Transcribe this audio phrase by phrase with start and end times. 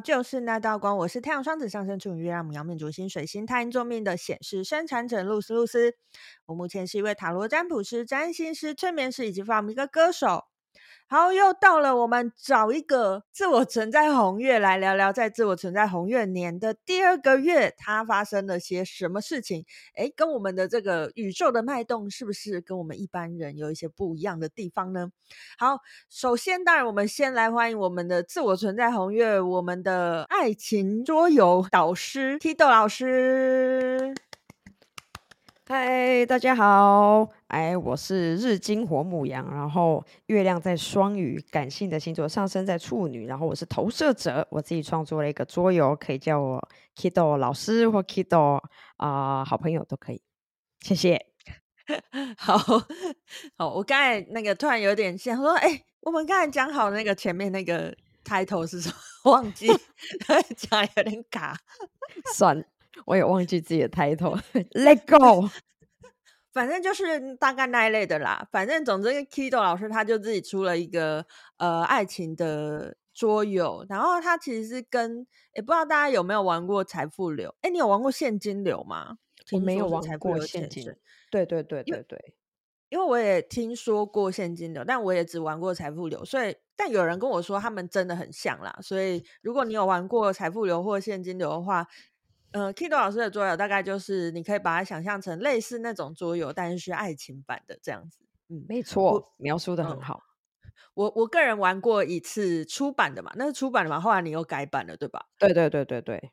[0.00, 0.96] 就是那道光。
[0.98, 5.94] 我是太阳双子上升处女月亮母羊命主星水星太阳座命的显示生产者露丝露丝。
[6.46, 10.44] 我目前是一位塔罗占卜师、占星师、催眠师以及放一个歌手。
[11.08, 19.64] 好，又到了我们找一个自我存在红月来聊聊，在自我存在红月年的第二个月，它发生了些什么事情？
[19.94, 25.12] 诶，跟我们的这个宇宙的脉动是不是跟我们一般人有一些不一样的地方呢？
[25.56, 25.78] 好，
[26.10, 34.12] 首先，当然我们先来欢迎我们的自我存在红月，我们的爱情桌游导师 Tito 老师。
[35.68, 48.60] 嗨，大家好，哎，我是日金火母羊，然后月亮在双鱼，感性的星座，上升在处女，然后我是投射者，我自己创作了一个桌游，可以叫我 Kido 老师或 Kido
[48.98, 50.22] 啊、呃，好朋友都可以，
[50.82, 51.20] 谢谢。
[52.38, 52.56] 好
[53.58, 57.92] 好，我刚才那个突然有点想说，哎，我们刚才讲好那个前面那个
[58.24, 58.94] title 是什么？
[59.32, 59.66] 忘记
[60.56, 61.58] 讲有点卡，
[62.36, 62.64] 算。
[63.04, 65.48] 我也忘记自己的 title，Let go。
[66.52, 68.48] 反正就是大概那一类的啦。
[68.50, 71.26] 反正总之，Kido 老师他就自己出了一个
[71.58, 77.54] 呃爱情的桌游，然后他其实是跟也不知道大家有没有玩过财富流？
[77.60, 79.18] 哎，你有玩过现金流吗？
[79.52, 80.94] 我没有玩过现金流。
[81.30, 82.34] 对对对对对，
[82.88, 88.78] 因为我也听说过现金流，但我也只玩过财富流，所以但有人跟我说他们真的很像啦。
[88.80, 91.86] 所以如果你有玩过财富流或现金流的话，
[92.56, 98.20] 呃，Kido 老师的桌游大概就是你可以把它想象成类似那种桌游，但是是爱情版的这样子。
[98.48, 100.22] 嗯，没错，描述的很好。
[100.64, 105.26] 嗯、我我个人玩过一次出版的嘛，那是出版的嘛，后来你又改版了，对吧？
[105.38, 106.30] 对对对对对，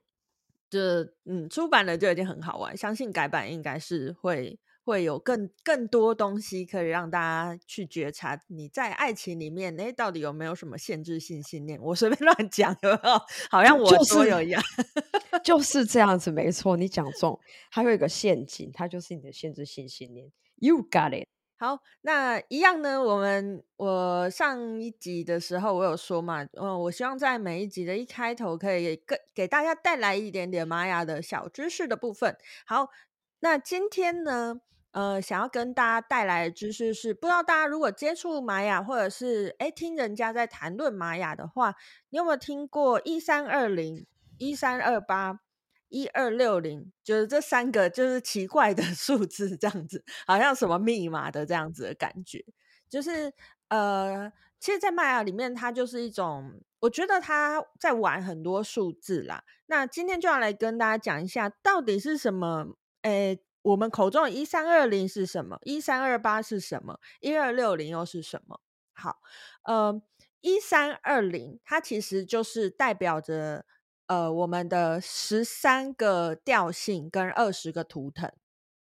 [0.70, 0.80] 就
[1.26, 4.58] 嗯，出版的就已经很好玩，相信改版应该是会。
[4.86, 11.80] 会有更更多东西可以让大家去觉察你在爱情里面，哎，到底有没有什么限制性信念？
[11.82, 13.22] 我随便乱讲，有没有？
[13.50, 14.62] 好像我说有一样，
[15.44, 17.40] 就是、就是这样子，没错，你讲中。
[17.72, 20.32] 还有一个陷阱，它就是你的限制性信念。
[20.58, 21.28] You got it。
[21.56, 23.02] 好，那一样呢？
[23.02, 32.36] 我们我上一集的时候我有说嘛，嗯，我希望在每一集的一开头可以给给大家带来一点点玛雅的小知识的部分。
[32.66, 32.90] 好，
[33.40, 34.60] 那今天呢？
[34.94, 41.74] 呃，想要跟大家带来的知识是，不知道大家如果接触玛雅，或者是诶听人家在谈论玛雅的话，
[42.10, 44.06] 你有没有听过一三二零、
[44.38, 45.40] 一三二八、
[45.90, 46.92] 一二六零？
[47.04, 52.46] 就是这三个就是奇怪的 数字，这样子，好像什么密码的这样子的感觉。
[52.88, 53.34] 就是
[53.70, 59.44] 呃，其实，在玛雅里面，它就是一种，我觉得他在玩很多数字啦。
[59.66, 62.76] 那今天就要来跟大家讲一下，到底是什么？
[63.02, 63.40] 诶。
[63.64, 65.58] 我们口中的一三二零是什么？
[65.64, 67.00] 一三二八是什么？
[67.20, 68.62] 一二六零又是什么？
[68.94, 69.18] 好，
[69.64, 70.02] 呃，
[70.42, 73.66] 一三二零它其实就是代表着
[74.08, 78.32] 呃我们的十三个调性跟二十个图腾，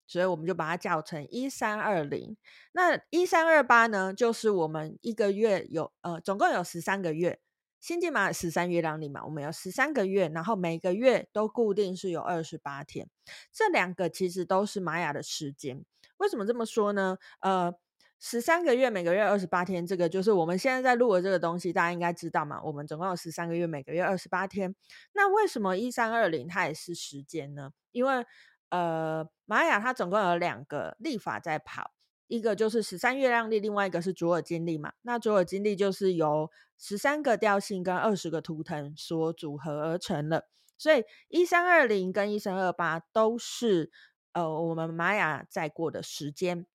[0.05, 2.37] 所以我们就把它叫成一三二零。
[2.73, 7.39] 那一三二八呢，就是我们一个月有呃总共有十三个月。
[7.85, 13.07] 星际玛雅十三月亮历嘛，我们有十三个月，然后每个月都固定是有二十八天，
[13.53, 15.85] 这两个其实都是玛雅的时间。
[16.17, 17.19] 为什么这么说呢？
[17.41, 17.71] 呃，
[18.19, 22.59] 十三个月，每个月二十八天，这个就是我们现在在录的这个东西，大家应该知道嘛。
[22.63, 24.75] 我们总共有十三个月，每个月二十八天。
[25.13, 27.69] 那为什么一三二零它也是时间呢？
[27.91, 28.25] 因为
[28.69, 31.91] 呃，玛雅它总共有两个历法在跑。
[32.27, 34.93] 一个就是十三月亮历，另外一个是卓尔金历嘛。
[35.03, 40.47] 那卓尔金历就是由十三个调性跟二十个图腾所组合而成了。
[40.77, 43.91] 所以一三二零跟一三二八都是
[44.33, 46.65] 呃我们玛雅在过的时间。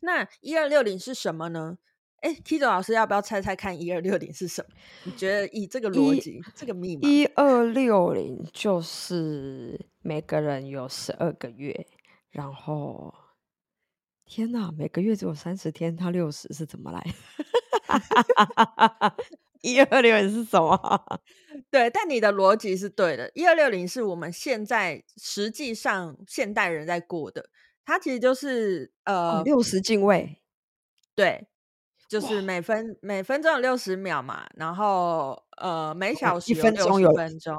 [0.00, 1.78] 那一二六零是什么呢？
[2.20, 4.74] 哎，Kido 老师要不要猜猜看一二六零是什么？
[5.04, 11.86] 你觉得以这个逻辑，这个密码，一二六零就是每个人有十二个月，
[12.30, 13.12] 然后。
[14.26, 17.00] 天哪，每个月只有三十天，他六十是怎么来？
[19.62, 21.20] 一二六零是什么？
[21.70, 23.30] 对，但你的逻辑是对的。
[23.34, 27.48] 一二六零是我们现在实际上现代人在过的，
[27.84, 30.40] 它其实就是呃六十进位，
[31.14, 31.46] 对，
[32.08, 37.56] 就是每分每分钟有六十秒嘛，然后呃每小时有分钟有分钟，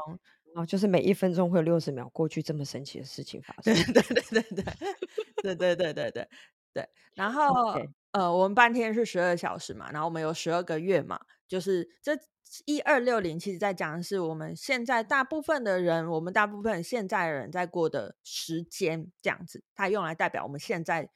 [0.55, 3.73] 哦，就是每一分钟会有六十秒过去，这么神奇的事情发生。
[3.73, 6.27] 对对对对对对对对对对。
[6.73, 7.89] 对，然后 Okay.
[8.11, 12.17] 呃，我们半天是十二小时嘛，然后我们有十二个月嘛，就是这
[12.65, 21.09] 一二六零，其实在讲的是我们现在大部分的人，我们大部分现在的人在过的时间这样子，它用来代表我们现在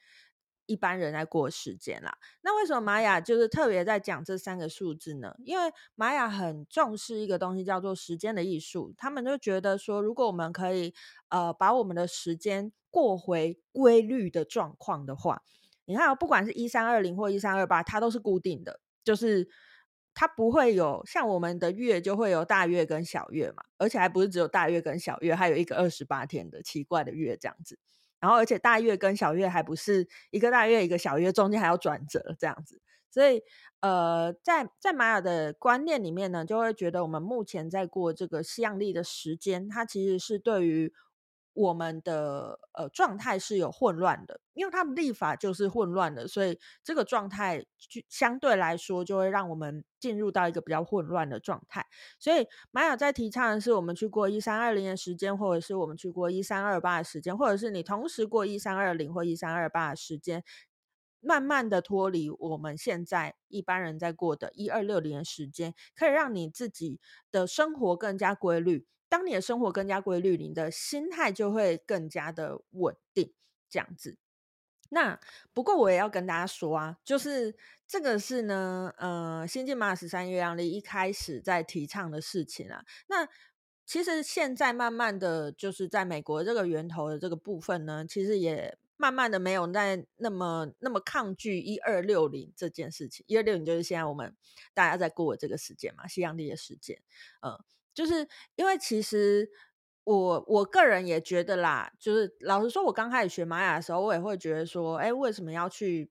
[0.66, 2.16] 一般人在过时间啦。
[2.42, 5.34] 那为什么玛雅就是特别在讲这三个数字呢？
[5.44, 10.94] 因为玛雅很重视一个东西叫做时间的艺术，他们就觉得说，如果我们可以
[11.30, 15.42] 呃把我们的时间过回规律的状况的话，
[15.86, 19.48] 你看，不管是一三二零或一三二八，它都是固定的，就是。
[20.14, 27.78] 它不会有像我们的月就会有大月跟小月嘛，而且还不是只有大月跟小月，还有一个二十八天的奇怪的月这样子。
[28.20, 32.82] 然后而且大月跟小月还不是一个大月一个小月，中间还要转折这样子。
[33.10, 33.42] 所以
[33.80, 40.92] 呃，在在玛雅的观念里面呢，就会觉得我们目前在过这个西洋历的时间，它其实是对于。
[41.54, 51.86] 我们的呃状态是有混乱的，因为他们历法就是混乱的，所以这个状态就相对来说就会让我们进入到一个比较混乱的状态。
[52.18, 60.42] 所以玛雅在提倡的是，我们去过一三二零的时间，或者是我们去过一三二八的时间，或者是你同时过一三二零或一三二八的时间，
[61.20, 66.98] 慢慢的脱离我们现在一般人在过的一二六零的时间，可以让你自己
[67.30, 68.86] 的生活更加规律。
[69.12, 73.34] 当你的生活更加规律，你的心态就会更加的稳定，
[73.68, 74.16] 这样子。
[74.88, 75.20] 那
[75.52, 77.54] 不过我也要跟大家说啊，就是
[77.86, 82.86] 这个是呢，呃，新晋玛雅十三月亮历一开始在提倡的事情啊。
[83.08, 83.28] 那
[83.84, 93.22] 其实现在慢慢的就是在美国这个源头的这个部分呢，其实也慢慢的没有在那么那么抗拒一二六零这件事情。
[93.28, 94.34] 一二六零就是现在我们
[94.72, 97.02] 大家在过的这个时间嘛，西洋历的时间，
[97.42, 97.62] 呃。
[97.94, 99.50] 就是因为其实
[100.04, 106.10] 我我个人也觉得啦，就是老实说，我刚开始学玛雅的时候，我也会觉得说，哎，为什么要去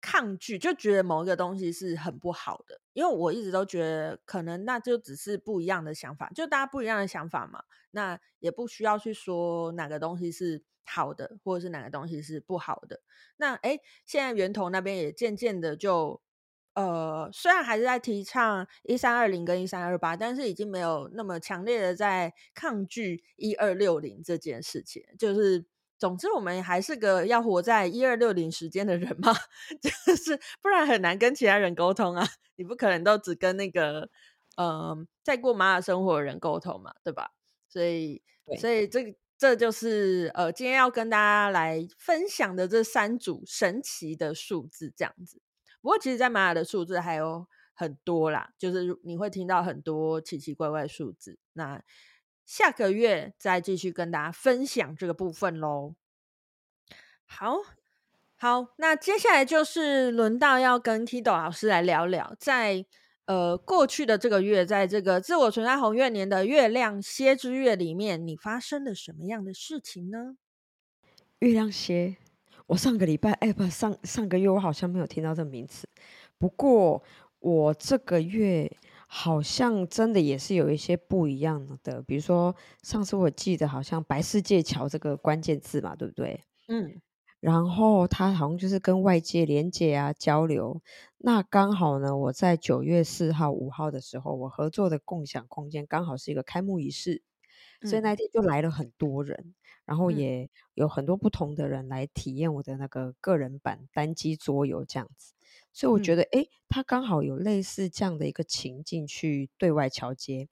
[0.00, 0.58] 抗拒？
[0.58, 13.00] 就觉得某一个东西是很不好的，因为我一直都觉得，可能那就只是不一样的想法，就大家不一样的想法嘛，那也不需要去说哪个东西是好的，或者是哪个东西是不好的。
[13.36, 16.20] 那哎，现在源头那边也渐渐的就。
[16.80, 25.02] 呃，虽然还是在提倡一三二零跟一三二八，但是已经没有那么强烈的在抗拒一二六零这件事情。
[25.18, 25.64] 就是，
[25.98, 29.34] 总之，我们还是个要活在一二六零时间的人嘛，
[29.82, 32.26] 就是不然很难跟其他人沟通啊。
[32.56, 34.08] 你不可能都只跟那个
[34.56, 37.32] 呃在过玛雅生活的人沟通嘛，对吧？
[37.68, 38.22] 所以，
[38.58, 45.40] 所以这这就是呃今天要跟大家来分享的这三组神奇的数字，这样子。
[45.80, 51.38] 不过，其实，在玛雅的数字还有很多啦，就是你会听到很多奇奇怪怪的数字。
[51.54, 51.82] 那
[52.44, 55.94] 下个月再继续跟大家分享这个部分喽。
[57.24, 57.56] 好，
[58.36, 62.84] 好，那接下来就是轮到要跟 Kido 老师来聊聊，在
[63.26, 70.36] 呃过去的这个月，在这个自我存在红月年的月亮蝎之月里面，你发生了什么样的事情呢？
[71.38, 72.16] 月亮蝎。
[72.70, 75.88] 我上个礼拜，哎，不，上上个月我好像没有听到这个名词。
[76.38, 77.02] 不过
[77.40, 78.70] 我这个月
[79.08, 86.44] 好像真的也是有一些不一样的，比如说上次我记得好像白世界桥这个关键字嘛，对不对？
[86.68, 87.00] 嗯。
[87.40, 90.80] 然后它好像就是跟外界连接啊交流。
[91.18, 97.22] 那刚好呢，我在九月四号、五号的时候，我合作的共享空间刚好是一个开幕仪式，
[97.82, 99.54] 所以那天就来了很多人。
[99.90, 105.34] 然后也有很多不同的人来体验我的那个个人版单机桌游这样子，
[105.72, 110.48] 所以我觉得，哎，它刚好有类似这样的一个情境去对外桥接。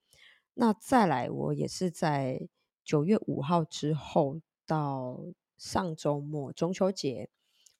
[0.54, 2.48] 那再来，我也是在
[2.84, 5.20] 九月五号之后到
[5.56, 7.28] 上周末中秋节，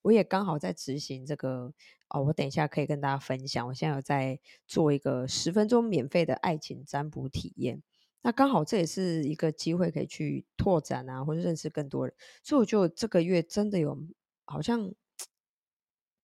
[0.03, 1.73] 我也刚好在执行这个
[2.07, 3.67] 哦，我等一下可以跟大家分享。
[3.67, 7.83] 我现在有在做一个十分钟免费的爱情占卜体验。
[8.21, 12.13] 那刚好这也是一个机会，可以去拓展啊，或者认识更多人。
[12.43, 13.97] 所以我觉得这个月真的有，
[14.45, 14.93] 好像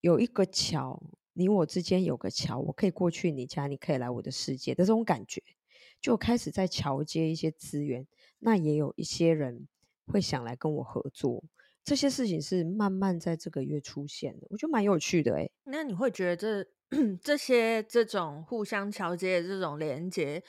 [0.02, 1.02] 有一个桥，
[1.34, 5.42] 你我之间有个桥，我可以过去你家，你可以来我的世界的这种感觉，
[6.02, 8.06] 就开始在桥接一些资源。
[8.40, 9.68] 那也有一些人
[10.06, 11.44] 会想来跟我合作，
[11.84, 15.50] 这些事情是慢慢在这个月出现的，我觉得蛮有趣的诶。
[15.64, 16.68] 那你会觉得这
[17.24, 20.44] 这些这种互相桥接的这种连接？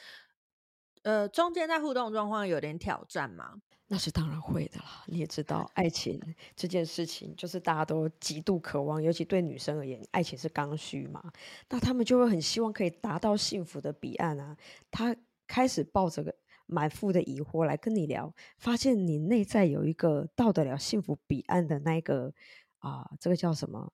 [1.07, 3.55] 呃，中间在互动状况有点挑战吗？
[3.87, 5.05] 那是当然会的啦。
[5.07, 6.21] 你也知道，爱情
[6.57, 11.23] 这件事情就是大家都极度渴望，尤其对女生而言，爱情是刚需嘛。
[11.69, 14.57] 那他们就会很希望可以达到幸福的彼岸啊。
[14.91, 15.15] 他
[15.47, 16.35] 开始抱着个
[16.67, 22.35] 满腹的疑惑来跟你聊，发现你内在有一个到得了幸福彼岸的那个
[22.81, 23.93] 啊、呃，这个叫什么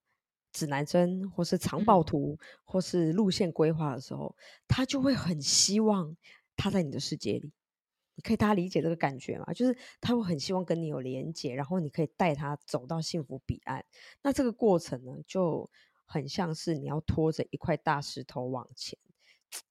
[0.50, 4.34] 指南针，或是藏宝图，嗯、或是路线规划的时候，
[4.66, 6.16] 他就会很希望。
[6.62, 7.52] 他在你的世界里，
[8.14, 9.52] 你可以大家理解这个感觉吗？
[9.52, 13.84] 就是他会很希望跟你有连接，然后你可以带他走到幸福彼岸。
[14.22, 15.68] 那这个过程呢，就
[16.04, 18.96] 很像是你要拖着一块大石头往前，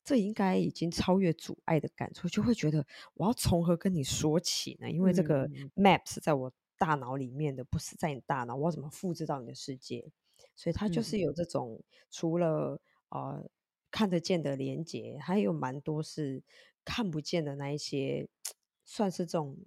[0.04, 4.92] 这应该已经超越阻碍的感受，就会觉得我要从何跟你说起呢？
[4.92, 10.12] 因为这个 map 是在我大脑里面的，不是在你大脑，我要怎么复制到你的世界？
[10.58, 13.50] 所以它就是有这种、嗯、除了呃
[13.90, 16.44] 看得见的连接，还有蛮多是。
[16.86, 18.28] 看不见的那一些，
[18.86, 19.58] 算是这种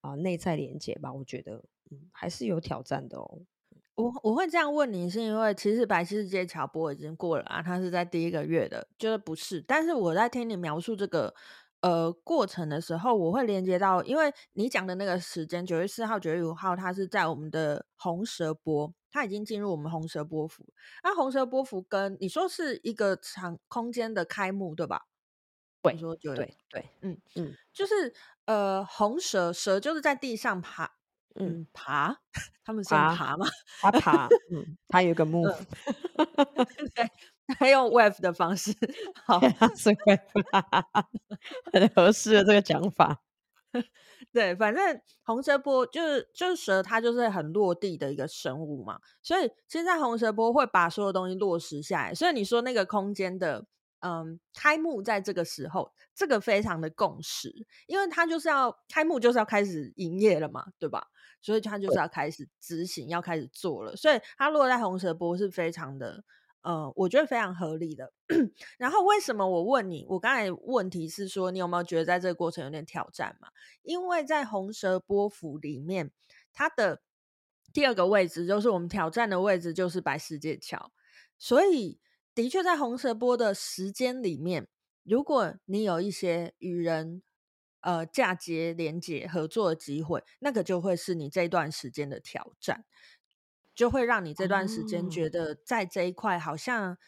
[0.00, 1.12] 啊、内在连接吧。
[1.12, 3.42] 我觉得，嗯，还是有挑战的哦。
[3.96, 9.60] 我我会这样问你，是因为其实白世界桥波已经过了啊，它是在第一个月的，就是不是。
[9.62, 11.34] 但是我在听你描述这个
[11.80, 20.66] 呃过程的时候，我会连接到，因为你讲的那个时间，九月四号、九月五号，它是在我们的红蛇波，它已经进入我们红蛇波幅。
[21.02, 25.06] 那红蛇波幅跟你说是一个长空间的开幕，对吧？
[25.92, 28.12] 对，说对对，对嗯嗯，就是
[28.46, 30.90] 呃，红蛇蛇就是在地上爬，
[31.34, 32.16] 嗯，爬，
[32.64, 33.46] 他们先爬嘛，
[33.80, 37.10] 爬爬，嗯，它有个 move，、嗯、 对，
[37.58, 38.72] 它用 wave 的方式，
[39.24, 39.40] 好，
[39.76, 40.20] 是 wave，
[41.72, 43.22] 很合适的这个讲法，
[44.32, 53.66] 对，反正红蛇波就是就是蛇，它就是很落地的一个生物嘛，所以现在红蛇波会把所有东西落实下来，所以你说那个空间的。
[54.00, 57.52] 嗯，开幕在这个时候，这个非常的共识，
[57.86, 61.08] 因为他就是要开幕，就是要开始营业了嘛，对吧？
[61.40, 66.22] 所以他就是要开始执行，要开始做了，所以他落在红蛇波是非常的，
[66.62, 68.12] 呃，我觉得非常合理的。
[68.78, 70.04] 然后为什么我问你？
[70.08, 73.48] 我刚才问题是说，你有没有觉得在这个过程有点挑战嘛？
[73.82, 76.10] 因为在红蛇波幅里面，
[76.52, 77.00] 它的
[77.72, 80.92] 第二个位置就是我们挑战的位置，就是白世界桥，
[81.38, 81.98] 所以。
[82.36, 84.68] 的确，在红蛇波的时间里面，
[85.04, 87.22] 如果你有一些与人
[87.80, 92.84] 呃嫁接、连接、合作的机会，那个就会是你这段时间的挑战，
[93.74, 96.98] 就会让你这段时间觉得在这一块好像、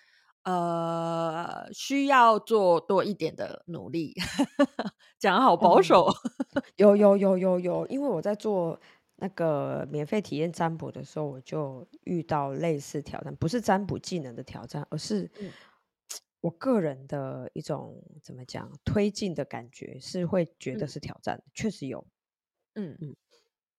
[0.44, 4.14] 哦、呃需要做多一点的努力。
[5.20, 6.06] 讲得好保守，
[6.56, 8.80] 嗯、有有有有有，因为我在做。
[9.20, 15.28] 那个免费体验占卜的时候，我就遇到类似挑战，不是占卜技能的挑战，而是
[16.40, 22.06] 我个人的一种怎么讲推进的感觉，是会觉得是挑战，嗯、确实有，
[22.75, 22.96] 嗯。
[23.00, 23.16] 嗯，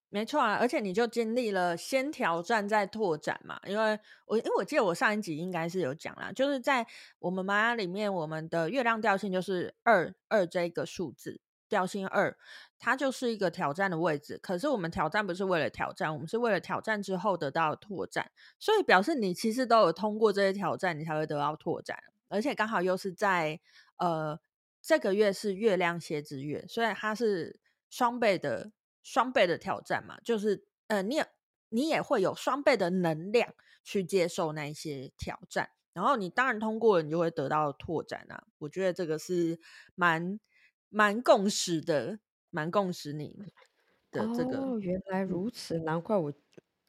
[0.09, 6.85] 没错啊，而且你就经历了先挑战再拓展嘛，因为我因为我记得我上一集应该是有讲啦，就是在
[7.19, 11.39] 我们玛雅里面，我们的月亮调性就是二二这个数字。
[11.69, 12.35] 调性二，
[12.79, 14.39] 它就是一个挑战的位置。
[14.41, 18.31] 可是我们挑战不是为了挑战，我们是为了挑战之后得到拓展。
[18.57, 21.97] 所以表示你其实都有通过这些挑战，你才会得到拓展。
[22.27, 23.59] 而且刚好又是在
[23.97, 24.39] 呃
[24.81, 27.59] 这个月是月亮蝎子月，所以它是
[27.89, 28.71] 双倍的
[29.03, 30.17] 双倍的挑战嘛。
[30.23, 31.27] 就是呃你也
[31.69, 35.69] 你也会有双倍的能量去接受那些挑战。
[35.93, 38.43] 然后你当然通过了，你就会得到拓展啊。
[38.57, 39.59] 我觉得这个是
[39.93, 40.39] 蛮。
[40.89, 42.19] 蛮共识的，
[42.49, 43.35] 蛮共识你
[44.11, 44.57] 的这个。
[44.59, 46.33] 哦，原来如此，难怪我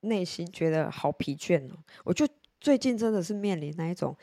[0.01, 1.77] 内心觉得好疲倦哦。
[2.05, 2.27] 我就
[2.61, 4.17] 最近真的是面临那一种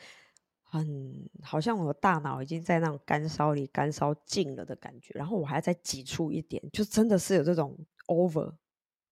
[0.62, 8.54] 很，好像我的大脑已经在那种干烧里干烧尽了的感觉，然后我还在挤出一点，就真的是有这种 over。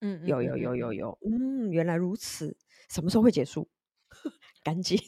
[0.01, 2.55] 嗯，有有有有有，嗯，原来如此，
[2.91, 3.67] 什么时候会结束？
[4.63, 4.99] 赶紧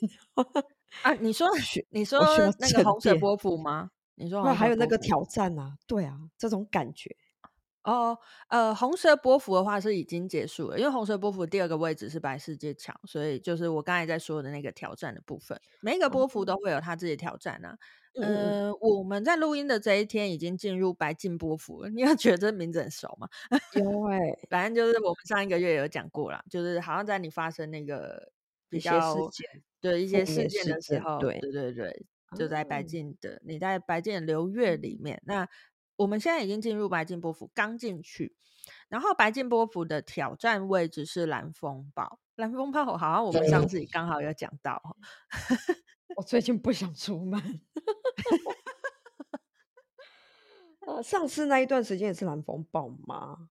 [1.02, 1.12] 啊！
[1.20, 1.46] 你说
[1.90, 2.20] 你说
[2.58, 3.90] 那个红蛇波普吗？
[4.18, 5.76] 你说还有那个挑战啊？
[5.86, 7.16] 对啊，这种感觉
[7.84, 8.18] 哦。
[8.48, 15.58] 呃，红蛇波幅的话是已经结束了，因为红蛇波幅第二个位置是白世界墙，所以就是我刚才在说的那个挑战的部分。
[15.80, 17.78] 每一个波幅都会有他自己的挑战啊。
[18.20, 21.88] 嗯、呃，我们在录音的这一天已经进入白镜波幅了。
[21.88, 23.28] 你要觉得这名字很熟吗？
[23.76, 28.32] 有哎、欸，反正就是我们上一个月有讲过啦，就是好像在你发生那个
[28.68, 32.06] 比较事件，对一些事件的时候，对对对对。
[32.36, 35.22] 就在白净的，嗯、你在白净流月里面。
[35.24, 35.48] 那
[35.96, 38.36] 我们现在已经进入白净波府，刚进去。
[38.88, 42.18] 然后白净波府的挑战位置是蓝风暴。
[42.36, 44.80] 蓝风暴好像我们上次刚好有讲到。
[46.16, 47.60] 我最近不想出门。
[51.02, 53.50] 上次那一段时间也是蓝风暴吗？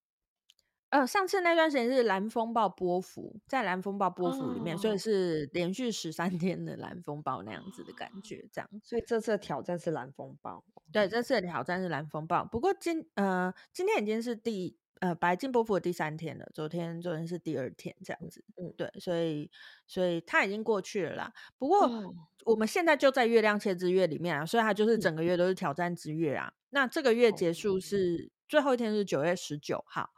[0.89, 8.70] 呃，上次那段时间是蓝风暴波幅，在蓝风暴波幅里面，哦、所以是连续十三 天的蓝风暴那样子的感觉，这样。
[8.82, 10.63] 所以这次的挑战是蓝风暴。
[10.94, 12.46] 对，这次的挑战是蓝风暴。
[12.46, 18.46] 不过今呃今天已经是第呃白金波幅的第三天了，昨天昨天是第二天这样子。
[18.56, 19.51] 嗯，对，所以
[19.86, 21.34] 所以它已经过去了啦。
[21.58, 22.15] 不过、哦、
[22.46, 26.48] 我们现在就在月亮切之月里面啊，所以它就是整个月都是挑战之月啊。
[26.48, 30.10] 嗯、那这个月结束是、哦、最后一天是九月十九号，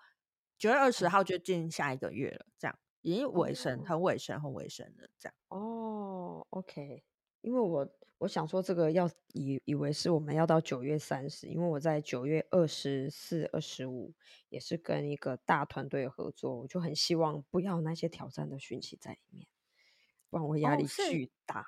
[0.59, 5.33] 九月二十号就进下一个月了，这样已经尾声，很尾声，很尾声了，这样。
[5.47, 7.01] 哦，OK，
[7.39, 14.13] 因为我我想说这个要以以为是我们要到九月三十，因为我在九月二十四、二十五
[14.49, 19.47] 也是跟一个大团队合作，我就很希望不要那些挑战的讯息在里面，
[20.29, 21.65] 不然我压力巨大。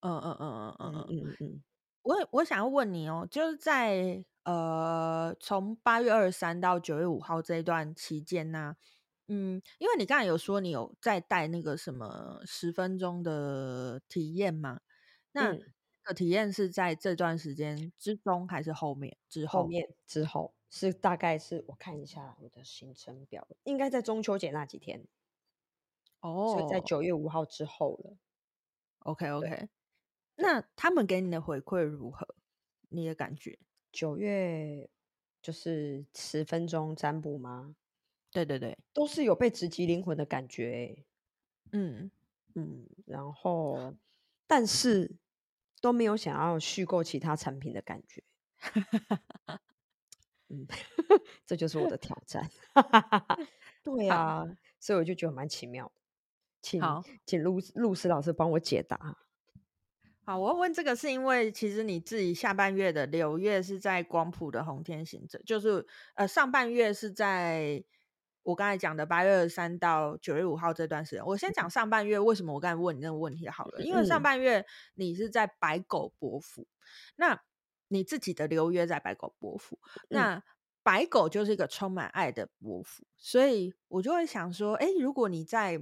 [0.00, 1.08] 嗯嗯嗯嗯嗯嗯。
[1.08, 1.62] 嗯嗯，
[2.02, 8.76] 我我想要问你哦，就是在呃从八月二十三到九月五号这一段期间呢、啊，
[9.28, 14.80] 嗯，因为你刚才有说你有在带那个什么十分钟的体验嘛？
[15.32, 15.52] 那
[16.02, 19.62] 个体验是在这段时间之中还是后面之后？
[19.62, 25.06] 后面之后是大概是我看一下我的行程表，应该在中秋节那几天
[26.20, 28.16] 哦，所以在九月五号之后了。
[29.00, 29.68] OK OK。
[30.40, 32.26] 那他们给你的回馈如何？
[32.88, 33.58] 你的感觉？
[33.92, 34.88] 九月
[35.42, 37.76] 就是十分钟占卜吗？
[38.30, 41.04] 对对对，都是有被直击灵魂的感觉。
[41.72, 42.10] 嗯
[42.54, 43.94] 嗯，然后
[44.46, 45.16] 但是
[45.80, 48.24] 都没有想要续购其他产品的感觉。
[50.48, 50.66] 嗯，
[51.46, 52.50] 这就是我的挑战。
[53.84, 54.46] 对啊，
[54.80, 55.92] 所以我就觉得蛮奇妙的。
[56.62, 59.16] 请好请露露丝老师帮我解答。
[60.30, 65.84] 好，我问这个是因为其实你自己下半月的流月是在光谱的红天行者，就是
[66.14, 67.82] 呃上半月是在
[68.44, 71.26] 我刚才讲的八月二十三到九月五号这段时间。
[71.26, 76.64] 我先讲上半月为什么我刚才问你那个问题好了，因为上半月你是在白狗伯符，
[77.16, 77.42] 那
[77.88, 80.40] 你自己的流月在白狗伯符，那
[80.84, 85.80] 白狗就是一个充满爱的伯符，所以我就会想说，哎，如果你在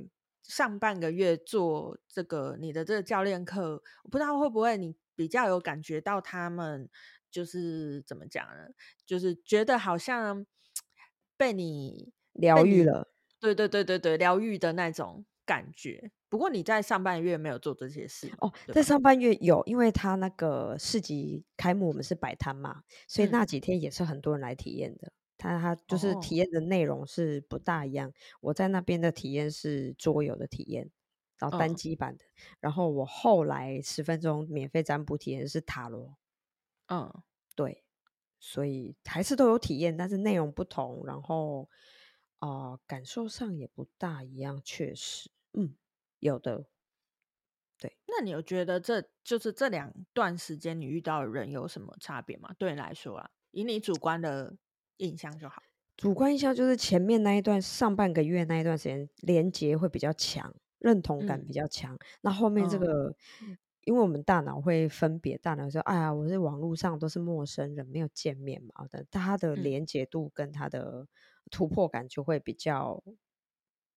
[0.49, 6.89] 上半个月做这个你的这个教练课，我不知道会不会你比较有感觉到他们
[7.31, 8.69] 就是怎么讲呢？
[9.07, 10.45] 就是觉得好像
[11.37, 16.11] 被你疗愈了，对对对对对，疗愈的那种感觉。
[16.31, 25.13] 不过你在上半月没有做这些事哦，在上半月有，因为他那个市集开幕，我们是摆摊嘛，所以那几天也是很多人来体验的。
[25.39, 28.09] 嗯他他就是体验的内容是不大一样。
[28.09, 28.15] Oh.
[28.41, 30.91] 我在那边的体验是桌游的体验，
[31.39, 32.25] 然后单机版的。
[32.25, 32.57] Oh.
[32.61, 36.19] 然后我后来十分钟免费占卜体验是塔罗。
[36.87, 37.23] 嗯，oh.
[37.55, 37.85] 对，
[38.41, 41.71] 所以还是都有体验，但是内容不同，然后
[42.41, 44.61] 啊、呃，感受上也不大一样。
[44.65, 45.77] 确实，嗯，
[46.19, 46.67] 有的。
[47.79, 52.53] 对，那你有觉得这就是这两段时间你遇到的人有什么差别吗？
[52.59, 54.57] 对你来说啊，以你主观的。
[54.99, 55.63] 印象就好，
[55.97, 61.95] 主观印象就是前面那一段上半个月那一段时间连接会比较强，认同感比较强。
[61.95, 71.09] 嗯、那后面这个，嗯、因为我们大脑会分别，大脑说：“哎呀，我是网络上都是陌生人，没有见面嘛。”的，他的连接度跟他的
[71.51, 73.03] 突破感就会比较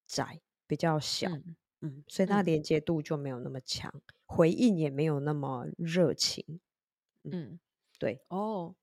[0.08, 1.30] 窄，比较小。
[1.30, 6.62] 嗯，嗯，所以他连接度就没有那么强，嗯、回应也没有那么热情。
[7.24, 7.60] 嗯，嗯
[8.00, 8.76] 对，哦。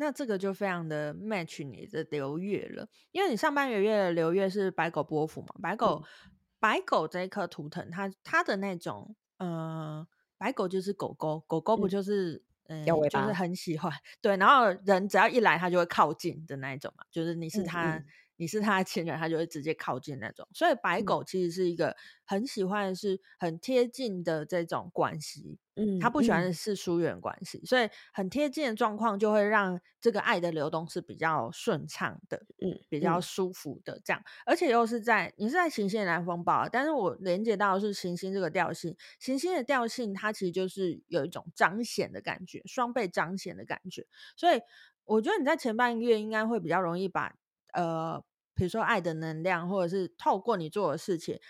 [0.00, 10.06] 那这个就非常的 match 你的流月了，因为你上半个月的流月是白狗波幅嘛，白狗，嗯、白狗这一颗图腾，它它的那种，呃，
[10.38, 17.96] 白狗就是狗狗，狗狗不就是，嗯，呃、就是很喜欢，对，然后人只要一来，它就会靠近的那一种嘛，就是你是它。
[17.96, 18.06] 嗯嗯
[18.40, 20.48] 你是他的亲人，他就会直接靠近那种。
[20.54, 25.58] 所以白狗其实是一个很喜欢、是很贴近的这种关系。
[25.80, 34.22] 嗯，他不喜欢的是疏远关系，嗯、所以很贴近的状况就会让这个爱的流动是比较顺畅的，嗯，比较舒服的这样。
[34.44, 38.96] 而且又是在你是在行星的蓝风暴，但是我连接到的是行星这个调性。
[39.18, 44.06] 行星的调性它其实就是有一种彰显的感觉，双倍彰显的感觉。
[44.36, 44.60] 所以
[45.04, 47.34] 我觉得你在前半个月应该会比较容易把
[47.72, 48.22] 呃。
[48.52, 51.40] 比如说爱的能量，或者是透过你做的事情，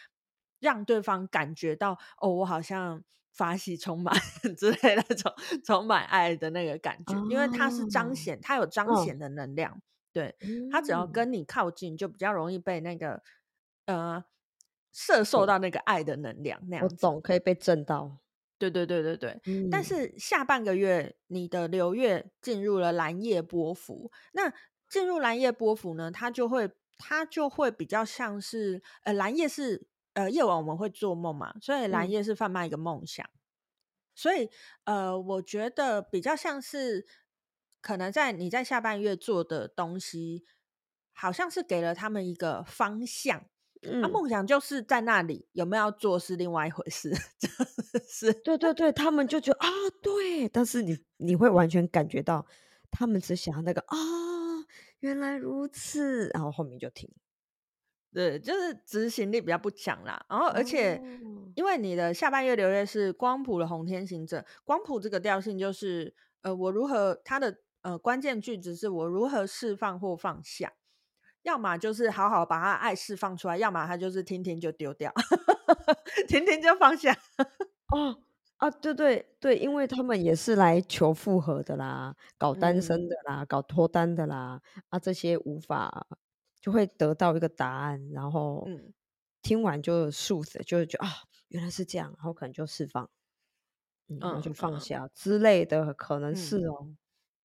[0.60, 3.02] 让对方感觉到哦，我好像
[3.48, 4.14] 法喜充满
[4.56, 5.32] 之类的那种
[5.64, 9.72] 充满爱的那个感觉，哦、因为它是彰显，它有彰显的能量。
[9.72, 9.80] 哦、
[10.12, 10.36] 对，
[10.70, 13.22] 它只要跟你靠近，就比较容易被那个
[13.86, 14.22] 呃
[14.92, 16.60] 摄受到那个爱的能量。
[16.68, 18.18] 那样我总可以被震到。
[18.58, 19.40] 对对对对对。
[19.46, 24.52] 嗯、但是下半个月，你的流月进入了蓝夜波幅，那
[24.88, 26.70] 进入蓝夜波幅呢，它就会。
[27.02, 33.38] 它就会比较像是，呃，蓝夜是，呃，夜晚我们会做梦嘛，所以蓝夜是贩卖一个梦想，嗯、
[34.14, 34.50] 所以，
[34.84, 37.06] 呃，我觉得比较像是，
[37.80, 40.44] 可能在你在下半月做的东西，
[41.12, 43.46] 好像是给了他们一个方向，
[43.82, 47.14] 嗯、啊，梦想就是在那里，有没有要做是另外一回事。
[48.08, 49.68] 是，对对对，他们就觉得啊，
[50.02, 52.44] 对，但是你你会完全感觉到，
[52.90, 53.96] 他们只想要那个啊，
[54.98, 57.08] 原来如此，然后后面就停。
[58.12, 60.20] 对，就是执行力比较不强啦。
[60.28, 61.00] 然后，而且
[61.54, 70.72] 因为你的下半月流月是光谱的红天行者，光谱这个调性就是，呃，我如何它的呃关键句子是我如何释放或放下，
[71.42, 75.12] 要么就是好好把它爱释放出来，要么它就是听听就丢掉，
[76.26, 77.16] 听听就放下。
[77.94, 78.16] 哦
[78.56, 86.06] 啊，对对对，因为他们也是来求复合的啦，搞单身的啦，嗯、搞脱单的啦，啊，这些无法。
[86.60, 88.66] 就会得到一个答案，然后
[89.42, 91.08] 听完就竖着，就就啊，
[91.48, 93.08] 原来是这样，然后可能就释放，
[94.08, 96.94] 嗯，然后就放下之类的，可能是哦，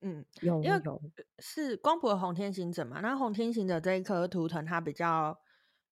[0.01, 1.01] 嗯，有有
[1.39, 2.99] 是光谱的红天行者嘛？
[3.01, 5.37] 那红天行者这一颗图腾，它比较，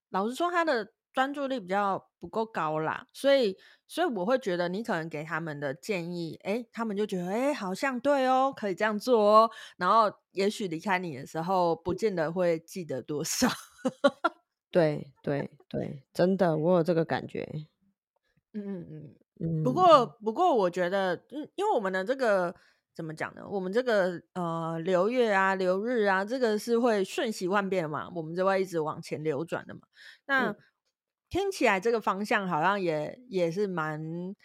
[0.10, 0.94] 老实说，它的。
[1.14, 3.56] 专注力比较不够高啦，所以
[3.88, 9.52] 所以我会觉得你可能给他们的建议，哎，他们就觉得哎，好像对哦，可以这样做哦。
[9.78, 13.48] 然后也许离开你的时候，不见得会记得多少。
[14.72, 17.48] 对对对，真的，我有这个感觉。
[18.54, 19.64] 嗯嗯嗯嗯。
[19.64, 22.56] 不过不过，我觉得，嗯，因为我们的这个
[22.96, 23.48] 怎么讲呢？
[23.48, 29.82] 我们这个呃流月啊、流日啊，这个是会瞬息万变嘛，我们就会一直往前流转的嘛。
[30.26, 30.56] 那、嗯
[31.34, 34.36] 听起来这个方向好像也也是蛮，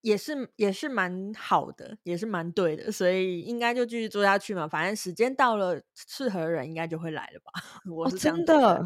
[0.00, 4.66] 也是也是蛮好的，也是蛮对的，所以应该就继续做下去嘛。
[4.66, 7.52] 反正时间到了，适合的人应该就会来了吧。
[7.94, 8.84] 我真的，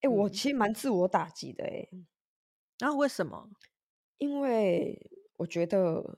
[0.00, 2.06] 哎、欸，我其实蛮自我打击的，哎、嗯。
[2.78, 3.50] 然后为什么？
[4.16, 6.16] 因为我觉得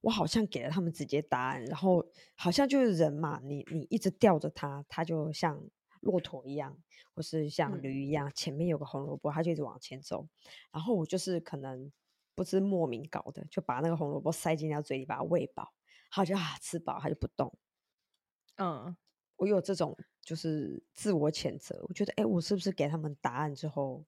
[0.00, 2.02] 我好像给了他们直接答案，然后
[2.34, 5.68] 好像就是人嘛，你你一直吊着他，他就像。
[6.00, 6.76] 骆驼一样，
[7.14, 10.26] 或是像驴一样，嗯、前面有个红萝卜，它就一直往前走。
[10.72, 11.90] 然后我就是可能
[12.34, 15.72] 不知莫名搞的，就把那个红萝卜塞进他嘴里，把它喂饱，
[16.10, 17.52] 它就啊吃饱，它就不动。
[18.56, 18.96] 嗯，
[19.36, 24.04] 我有这种就是自我谴责，我觉得哎，我是不是给他们答案之后，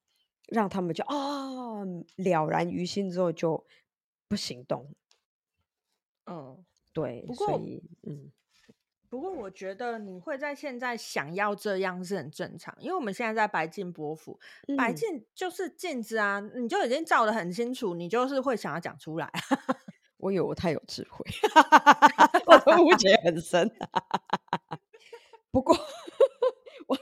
[0.48, 3.66] 让他们就啊、哦、了然于心之后就
[4.28, 4.94] 不行动？
[6.24, 8.32] 嗯，对，不过所以嗯。
[9.10, 19.32] 不过我觉得你会在现在想要这样是很正常，因为我们现在在白镜波符，嗯、白镜就是镜子啊，你就已经照的很清楚，你就是会想要讲出来。
[20.18, 21.24] 我以为我太有智慧，
[22.46, 23.70] 我的误解很深。
[25.50, 25.74] 不过
[26.88, 26.98] 我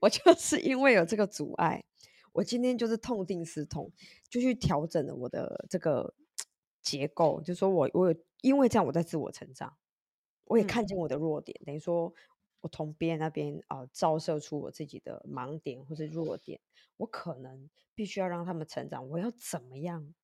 [0.00, 1.84] 我就是因为有这个阻碍，
[2.32, 3.92] 我今天就是痛定思痛，
[4.30, 6.14] 就去调整了我的这个
[6.80, 9.74] 结构，就说我我有因为这样我在自我成长。
[10.46, 12.12] 我也看见我的弱点，嗯、等于说，
[12.60, 16.60] 我从别人那边啊、呃、照射出我自己的盲点或是弱点，
[16.98, 19.08] 我可能必须要让他们成长。
[19.08, 20.14] 我要怎么样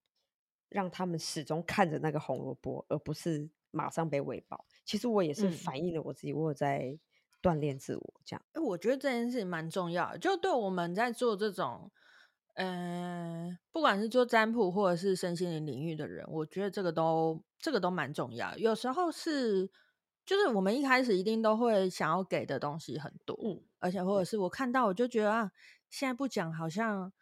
[0.68, 4.66] 让他们始终看着那个红萝卜，而不是马上被喂饱？
[4.84, 6.98] 其实我也是反映了我自己，嗯、我有在
[7.42, 8.20] 锻炼自我。
[8.24, 11.90] 这样，哎，我觉得这件事情蛮重要的，就对我们在做这种，
[12.54, 18.56] 嗯、呃，不管是做占卜或者是身心灵领域的人，我觉得这个都这个都蛮重要。
[18.56, 19.70] 有时候是。
[20.30, 25.50] 就是我们一开始一定都会想要给的东西很多，嗯，而且或者是我看到我就觉得啊，
[25.88, 27.12] 现在不讲好像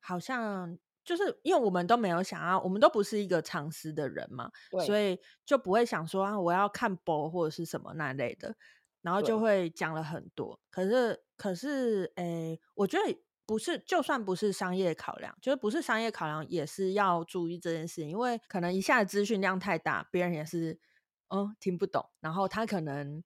[0.00, 8.56] 好像就是因为我们都没有想要，我们都不是一个藏私的人嘛，对所以就不会想说啊，我要看博或者是什么那类的，
[9.02, 10.58] 然后就会讲了很多。
[10.70, 20.80] 可是可是诶、欸，我觉得不是，就算不是商业考量，就是不是商业考量，也是要注意这件事，因为可能一下子资讯量太大，别人也是。
[21.30, 23.24] 哦，听不懂，然后他可能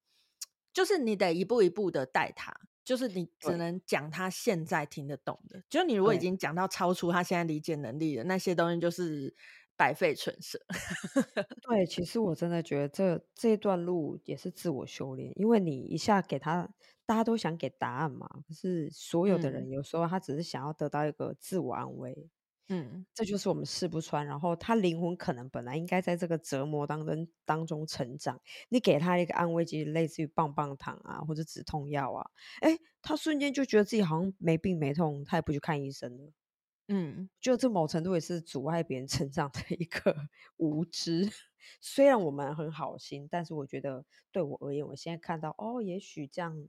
[0.72, 5.58] 就是你得一步一步的带他，就是你只能讲他现在听得懂的。
[5.58, 9.34] 对就你如果已经讲到超出他现在理解能力的那些东西，就是
[9.76, 10.58] 白费唇舌。
[11.66, 16.68] 对，其实我真的觉得这这一段路也是自我修炼，因为你一下给他，
[17.06, 22.28] 大家都想给答案嘛，可是所有的人有时候他只是想要得到一个自我安慰。
[22.68, 24.26] 嗯，这就是我们试不穿。
[24.26, 32.30] 然后他灵魂可能本来应该在这个折磨当中当中成长，你给他一个安慰剂，类似于棒棒糖啊，或者止痛药啊，
[32.62, 36.32] 哎，他瞬间就觉得自己好像没病没痛，他也不去看医生了。
[36.88, 40.14] 嗯，就这某程度也是阻碍别人成长的一个
[40.56, 41.30] 无知。
[41.80, 46.68] 虽然我们很好心，但是我觉得对我而言，我现在看到哦，也许这样。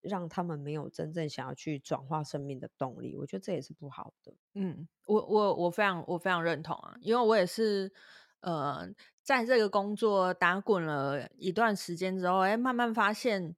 [0.00, 4.32] 让他们没有真正想要去转化生命的动力，我觉得这也是不好的。
[4.54, 7.92] 嗯，我我我非常我非常认同啊，因为我也是
[8.40, 8.88] 呃，
[9.22, 13.54] 在这个工作打滚了一段时间之后，哎，慢慢发现，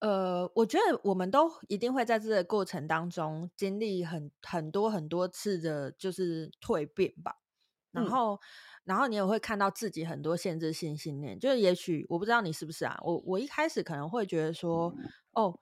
[0.00, 7.41] 呃，我觉得我们都一定会在这个过程当中经历很很多很多次的，就是蜕变吧。
[7.92, 8.38] 然后，嗯、
[8.84, 11.38] 然后你也会看到自己很多限制性信念。
[11.38, 12.98] 就是也许我不知道你是不是啊？
[13.02, 15.60] 我我一开始可能会觉得说，嗯、哦，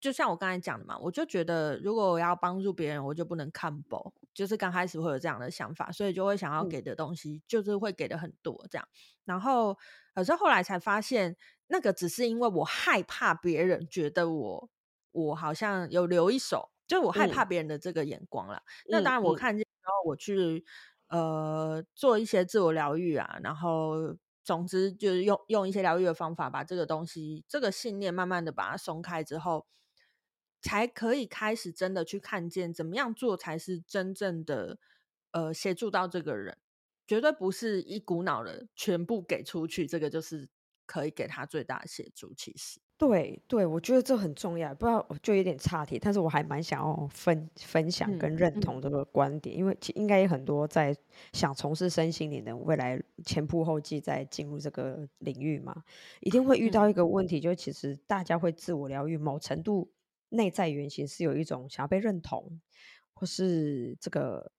[0.00, 4.14] 就像我刚才讲的嘛，我就觉得如果我要帮助别人，我就不能看薄。
[4.32, 8.88] 就是刚开始会有这样的想法，所以就会想要给的东西，就是会给的很多这样。
[8.92, 9.76] 嗯、然后，
[10.14, 11.36] 可是后来才发现。
[11.68, 14.70] 那个只是因为我害怕别人觉得我
[15.10, 18.62] 我好像有留一手，就是我害怕别人的这个眼光了。
[18.84, 20.62] 嗯、那当然，我看见然后我去、嗯、
[21.08, 29.66] 呃做一些自我疗愈啊，然后总之就是用用一些疗愈的方法，把这个东西这个信念慢慢的把它松开之后，
[30.60, 34.78] 才可以开始真的去看见怎么样做才是真正的
[35.32, 36.58] 呃协助到这个人，
[37.06, 40.48] 绝对不是一股脑的全部给出去，这个就是。
[40.86, 44.74] 可以给他最大的协助，其实对对，我觉得这很重要。
[44.74, 50.96] 不知道就有点岔题，但是我还蛮想要分分享跟认同这个观点，嗯嗯、因为应该有很多在
[51.32, 55.84] 想从事身心灵的未来前仆后继在进入这个领域嘛，
[56.20, 59.90] 一定会遇到一个问题，嗯、就是其实大家会自我疗愈，某程度
[60.30, 62.60] 内在原型是有一种想要被认同，
[63.12, 64.52] 或是这个。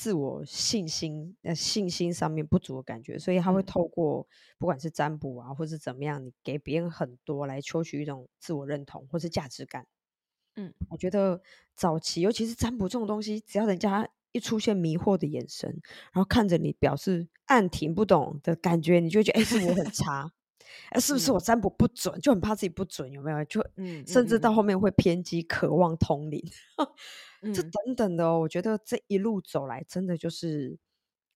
[0.00, 4.26] 自我信心呃信心上面不足的感觉，所以他会透过
[4.58, 9.86] 不管是占卜啊，或是怎么样，你给别人很多来求取一种自我认同或是价值感。
[10.56, 11.42] 嗯，我觉得
[11.74, 15.68] 早期尤其是占卜这种东西，只要人家一出现迷惑的眼神，
[16.14, 20.32] 然后看着你表示按听不懂的感觉，你就会觉得哎，是我很差，
[20.90, 22.20] 哎，是不是我占卜不准？
[22.20, 23.44] 就很怕自己不准，有没有？
[23.44, 26.42] 就嗯，甚至到后面会偏激，渴望通灵。
[27.54, 30.78] 这等等的哦，我觉得这一路走来，真的就是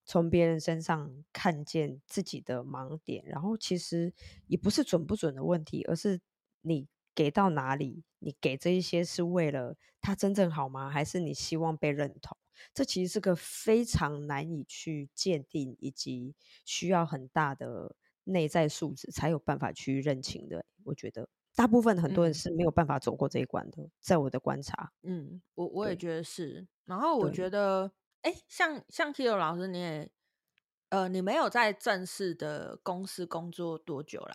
[0.05, 4.13] 从别人身上看见自己的盲点，然后其实
[4.47, 6.21] 也不是准不准的问题，而是
[6.61, 10.91] 你给到哪里，你给这一些是为了他真正好吗？
[10.91, 12.37] 还是你希望被认同？
[12.75, 16.35] 这其实是个非常难以去鉴定，以及
[16.67, 20.65] 需要很大的内在素质才有办法去认清的。
[20.85, 21.29] 我觉得。
[21.57, 26.67] 大部分很多人是没有办法走过这一关的，嗯、在我的观察，嗯，我我也觉得是。
[26.85, 30.11] 然后我觉得，哎对，像像 Kiro 老师，你也，
[30.89, 34.35] 呃，你没有在正式的公司工作多久啦？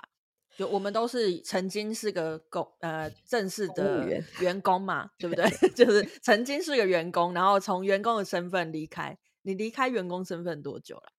[0.56, 4.08] 就我们都是曾经是个公呃正式的
[4.40, 5.46] 员工嘛，对不对？
[5.76, 9.20] 就是曾经是个员工，然后从员工的身份离开。
[9.42, 11.12] 你离开员工身份多久了？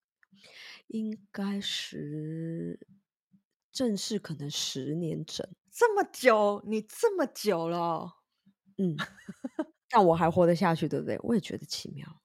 [0.91, 2.89] 应该是
[3.71, 5.49] 正式可能十年整。
[5.71, 8.17] 这么久，你这么久了，
[8.79, 8.97] 嗯，
[9.89, 11.17] 但我还活得下去，对不对？
[11.23, 12.21] 我也觉得奇妙。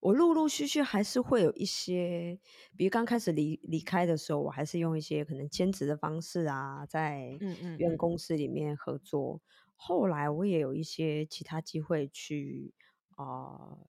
[0.00, 2.38] 我陆陆续续还是会有一些，
[2.76, 7.42] 比如刚开始离离开的时候，我还是用一些可能兼职的方式啊，在
[7.76, 9.34] 原公司里面合作。
[9.34, 9.42] 嗯嗯嗯。
[9.76, 12.74] 后来我也有一些其他机会去
[13.16, 13.88] 啊、呃，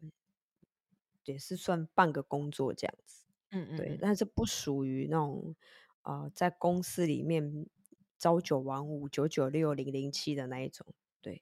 [1.26, 3.29] 也是算半个工作这样子。
[3.52, 5.56] 嗯嗯，对，但是不属于那种
[6.02, 7.66] 啊、呃，在公司里面。
[8.22, 10.86] 朝九晚五、九九六、零零七的那一种，
[11.22, 11.42] 对，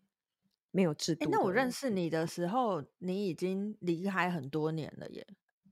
[0.69, 1.25] 没有制度。
[1.25, 5.25] 欸，那我认识你的时候，你已经离开很多年了耶，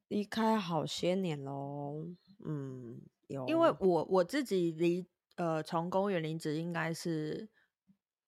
[0.07, 2.07] 离开好些年喽。
[2.43, 7.47] 嗯，有，因为我我自己离呃从公务员离职，应该是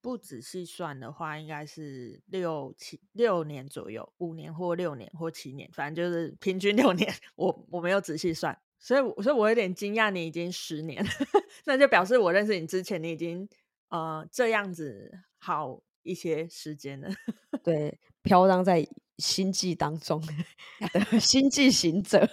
[0.08, 7.14] 不仔细算的话，应该是六七六年左右，五年或六年或七年，反正就是平均六年。
[7.36, 8.58] 我我没有仔细算。
[8.80, 11.06] 所以，所以我有点惊讶，你已经十年，
[11.68, 13.50] 那就表示我认识你之前，你已经
[13.90, 17.10] 呃这样子好一些时间了。
[17.62, 20.24] 对，飘荡在星际当中
[20.94, 22.26] 的星际行者，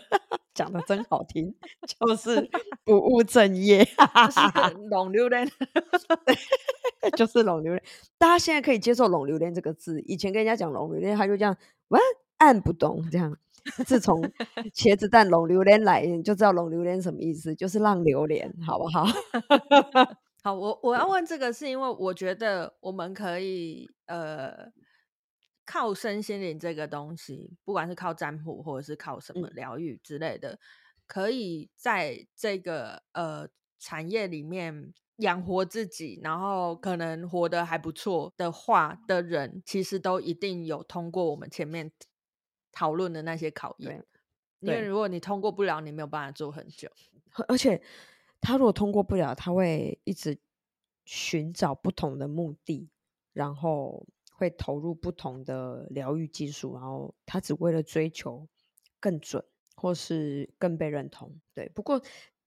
[0.54, 1.52] 讲的真好听，
[1.98, 2.48] 就是
[2.84, 3.84] 不务正业，
[7.16, 7.82] 就是浪流连。
[8.18, 11.56] 大家现在可以接受“浪流连”这个字，以前跟人家讲“浪流连”，他就这样，
[11.88, 12.00] 哇，
[12.38, 13.36] 按不动这样。
[13.86, 14.20] 自从
[14.74, 19.06] 茄子蛋龙榴莲来，你就知道龙榴莲什么意思，就是让榴莲，好不好？
[20.44, 24.70] 好，我我要问这个，是因为我觉得我们可以呃
[25.64, 30.58] 靠身心灵这个东西，不管是靠占卜或者是靠什么疗愈之类的，嗯、
[31.06, 41.92] 可以在这个呃产业里面养活自己，然后可能活得还不错的话的人，其实都一定有通过我们前面。
[42.76, 44.04] 讨论的那些考验，
[44.58, 46.90] 因为如果你通过不了，你没有办法做很久。
[47.46, 47.80] 而且
[48.40, 50.36] 他如果通过不了，他会一直
[51.04, 52.90] 寻找不同的目的，
[53.32, 58.48] 然后会投入不同的疗愈技术，然后他只为了追求
[58.98, 59.44] 更准
[59.76, 61.40] 或是更被认同。
[61.54, 62.02] 对，不过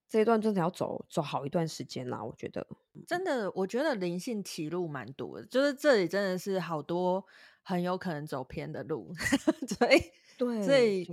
[0.10, 2.66] 这一段真的要走走好一段时间啦，我觉得。
[3.06, 7.24] 真的，我觉得灵性歧路蛮多的，就是这里真的是好多
[7.62, 9.14] 很有可能走偏的路，
[9.78, 10.02] 所以
[10.38, 11.06] 对，所以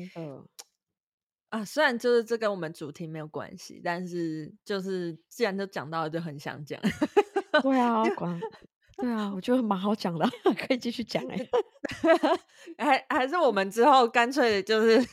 [1.50, 6.80] 啊，虽然就是这跟我们主题没有关系，但是就是既然都讲到了，就很想讲。
[7.62, 8.02] 对啊，
[8.96, 10.26] 对啊，我觉得蛮好讲的，
[10.56, 11.48] 可以继续讲哎，
[12.78, 15.04] 还还是我们之后干脆就是。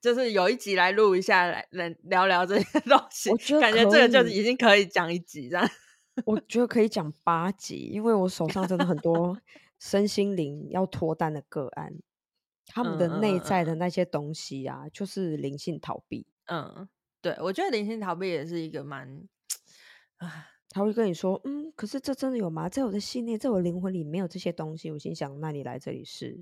[0.00, 3.30] 就是有一集来录一下，来来聊聊这些 东西。
[3.30, 5.68] 我觉得感觉这个就已经可以讲一集这样。
[6.26, 9.38] 我觉得可以讲八集，因为我手上真的很多
[9.78, 11.94] 身心灵要脱单的个案，
[12.66, 16.26] 他们的内在的那些东西啊，嗯、就是灵性逃避。
[16.46, 16.88] 嗯，
[17.22, 19.22] 对，我觉得灵性逃避也是一个蛮
[20.16, 22.68] 啊，他会跟你说，嗯，可是这真的有吗？
[22.68, 24.90] 在我的信念，在我灵魂里没有这些东西。
[24.90, 26.38] 我心想，那你来这里是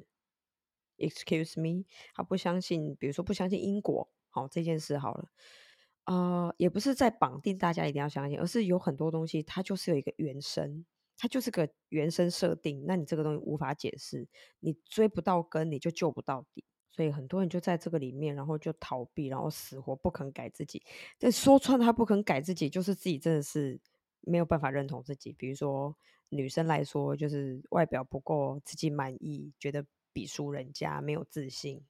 [0.99, 1.85] ？Excuse me，
[2.15, 5.29] 他不相信，比如说不相信因果，好、这件事好了，
[6.05, 10.85] 呃，也不是在绑定大家一定要相信，而是有很多东西它就是有一个原生，
[11.17, 14.27] 它就是个原生设定，那你这个东西无法解释，
[14.61, 20.83] 你追不到根，你就救不到底，所以很多人就在这个里面，然后就逃避，然后死活不肯改自己。
[21.19, 23.81] 但说穿他不肯改自己，就是自己真的是
[24.23, 25.33] 没有办法认同自己。
[25.33, 25.97] 比如说
[26.31, 29.85] 女生来说，就是外表不够自己满意，觉得。
[30.19, 31.81] 比输人家没有自信，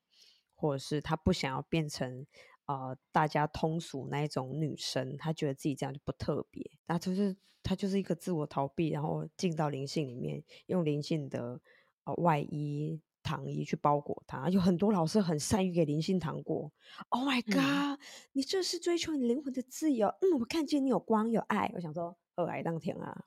[0.54, 2.26] 或者是他不想要变成
[2.66, 11.58] 呃大家通俗那一种女生，他觉得自己这样就不特别，那就是他就是一个自我逃避，然后进到灵性里面，用灵性的
[12.04, 14.50] 呃外衣糖衣去包裹他。
[14.50, 16.70] 有很多老师很善于给灵性糖果。
[17.08, 17.98] Oh my god！、嗯、
[18.32, 20.08] 你这是追求你灵魂的自由。
[20.08, 23.24] 嗯，我看见你有光有爱，我想说，二爱当天啊。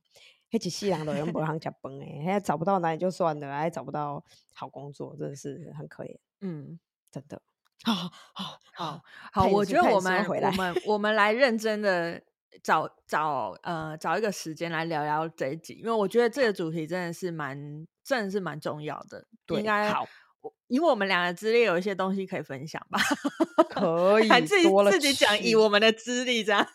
[0.51, 6.17] 黑起西洋的人不行吃饭哎，还找不到男人就算了，还找不到好工作，真的是很可怜。
[6.41, 6.77] 嗯，
[7.09, 7.41] 真的。
[7.83, 7.93] 好
[8.33, 12.21] 好好好，我觉得我们我们我们来认真的
[12.61, 19.25] 找找呃找一个时间来聊聊这一集，因为我觉得这个主题真的是蛮真的是蛮重要的。
[19.47, 20.05] 对，应该好，
[20.67, 22.99] 以我们俩的资历，有一些东西可以分享吧？
[23.69, 26.67] 可以，自己自己讲，以我们的资历这样。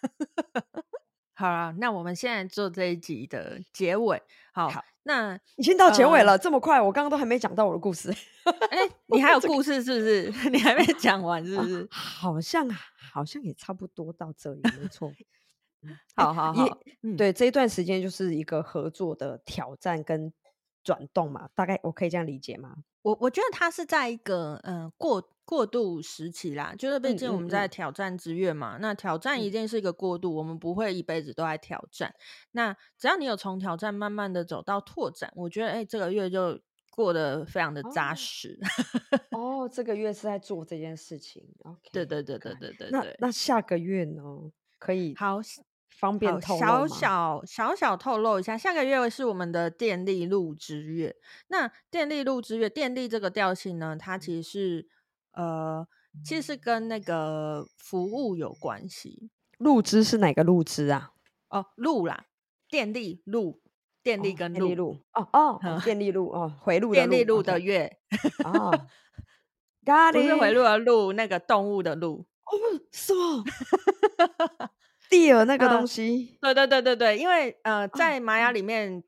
[1.39, 4.23] 好了，那我们现在做这一集的结尾。
[4.53, 8.11] 好，好那已经到结尾了，呃、这么快，我刚刚都还没讲到我的故事。
[8.71, 10.33] 哎、 欸，你还有故事是不是？
[10.33, 11.83] 这个、你还没 讲完是不是？
[11.83, 15.13] 啊、好像好像也差不多到这里，没错。
[16.15, 20.33] 好好好，嗯、对，这一段时间就是一个合作的挑战跟
[20.83, 22.77] 转动嘛，大概我可以这样理解吗？
[23.03, 25.31] 我我觉得他是在一个嗯、呃、过。
[25.47, 32.13] 过渡时期啦，就是毕竟我们在挑战之月嘛，嗯嗯嗯、那挑战一定是一个过渡，嗯、我们不会一辈子都在挑战。
[32.51, 38.59] 那只要你有从挑战慢慢的走到拓展，我觉得哎、欸，这个月就过得非常的扎实。
[39.31, 41.41] 哦，哦，这个月是在做这件事情。
[41.61, 42.91] Okay, 对对对对对对，对。
[42.91, 44.23] 那那下个月呢？
[44.81, 45.39] 可以好。
[45.97, 51.17] 方便透露小小小小透露一下，下个月是我们的电力路之月。
[51.47, 54.89] 那电力路之月，电力这个调性呢，它其实是。
[55.37, 55.87] 呃，
[56.25, 59.31] 其实是跟那个服务有关系。
[59.59, 61.13] 路支是哪个路支啊？
[61.49, 62.27] 哦，路啦，
[62.69, 63.63] 电力路，
[64.03, 67.99] 电力跟路，哦哦，电力路哦，回路的电力路的月，
[68.45, 68.71] 哦，
[70.13, 72.51] 不是回路的路，那个动物的路，哦，
[72.93, 73.45] 是吗？
[75.09, 79.05] 蒂尔那个东西，对对对对对，因为呃，在玛雅里面。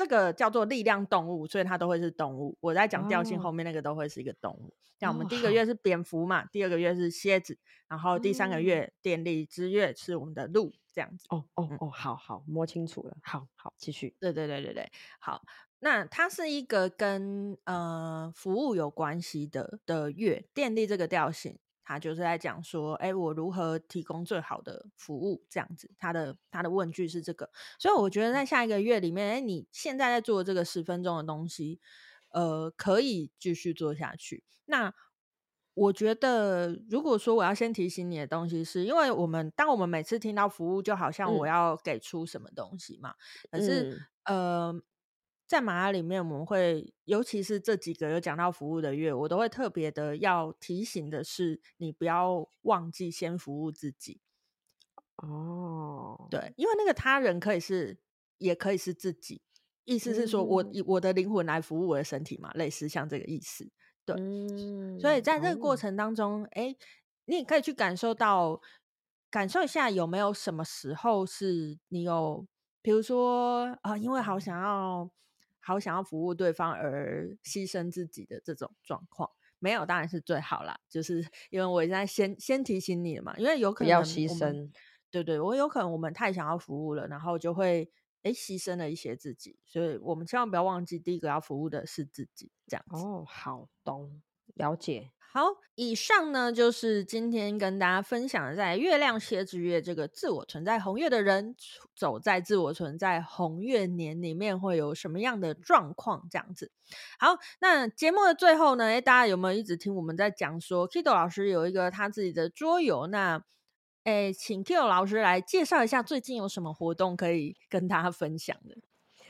[0.00, 2.56] 这个叫做力量动物，所以它都会是动物。
[2.58, 4.72] 我在讲调性后面那个都会是一个动物。
[4.98, 11.26] 像、哦、我们第一个月是蝙蝠嘛，哦、第二个月是蝎子，然后第三个月电力之月是我们的鹿，这样子。
[11.28, 13.14] 哦哦哦，好好摸清楚了。
[13.22, 14.16] 好好继续。
[14.18, 15.42] 对对对对对，好。
[15.80, 21.58] 那它是一个跟呃服务有关系的的月，电力这个调性。
[21.90, 25.42] 他就是在讲说，哎，我如何提供最好的服务？
[25.50, 27.50] 这样子，他的他的问句是这个，
[27.80, 31.80] 所以我觉得在下一个月里面，哎，你现在在做的这个十分钟的东西，
[32.28, 34.44] 呃，可以继续做下去。
[34.66, 34.94] 那
[35.74, 43.14] 我觉得，如果说我要先提醒你的东西是，是因为我们当我们每次听到服务，就好像我要给出什么东西嘛，
[43.50, 44.80] 嗯、可是，呃。
[45.50, 54.20] 在马拉里面，我们会，尤其是这几个有讲到服务的月，我都会特别的要提醒的是，你不要忘记先服务自己。
[55.16, 57.98] 哦，对，因为那个他人可以是，
[58.38, 59.42] 也可以是自己，
[59.84, 63.68] 意思是说我以我的灵魂来服务我的身体嘛，类似像这个意思。
[64.04, 66.76] 对，嗯、所以在这个过程当中，哎、哦，
[67.24, 68.60] 你也可以去感受到，
[69.28, 72.46] 感受一下有没有什么时候是你有，
[72.80, 75.10] 比如说啊、呃，因为好想要。
[75.60, 80.80] 好想要服务对方而牺牲自己的这种状况，没有当然是最好啦。
[80.88, 84.70] 就是 因为我现在先先提醒你了嘛，因为有可能要牺牲，
[85.10, 87.90] 对对，我有可能我们太想要服务了，然后就会
[88.22, 93.04] 哎牺牲了一些自己，所以我们千万不要忘记，第一个要服务的是自己，这样子。
[93.04, 94.22] 哦，好，懂，
[94.54, 95.12] 了解。
[95.32, 95.42] 好，
[95.76, 101.54] 以上呢就是今天跟大家分享的，在月亮蝎之月这个自我存在红月的人，
[101.94, 106.26] 走在自我存在红月年里面会有什么样的状况？
[106.28, 106.72] 这样子。
[107.20, 113.06] 好，那节目的最后呢，诶，大家有没有一直听我们在讲说，Kido 老师有一个他自己的桌游？
[113.06, 113.44] 那，
[114.02, 118.76] 诶，请 Kido 老师来介绍一下最近有什么活动可以跟大家分享的。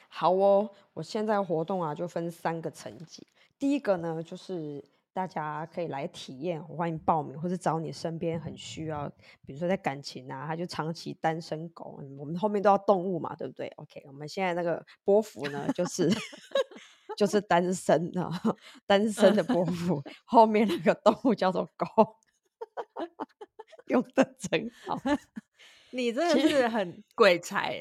[0.09, 3.27] 好哦，我现在活动啊就分三个层级，
[3.59, 4.83] 第一个呢就是。
[5.13, 9.09] 大家可以来体验，欢迎报名，或者找你身边很需要，
[9.45, 16.09] 比如说在感情啊，他就长期单身狗，我们后面都要动物嘛，对不对？OK，我们现在那个波幅呢，就是
[17.19, 18.31] 就是单身啊，
[18.87, 21.87] 单身的波幅，后面那个动物叫做狗，
[23.89, 24.97] 用的真好，
[25.91, 27.81] 你真的是很鬼才，